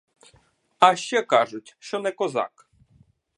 [0.79, 2.69] А ще кажуть, що не козак!